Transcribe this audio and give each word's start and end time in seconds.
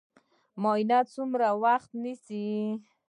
معاینات 0.61 1.05
څومره 1.15 1.47
وخت 1.63 1.89
نیسي؟ 2.03 2.45